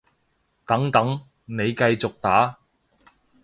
[0.65, 2.57] 等等，你繼續打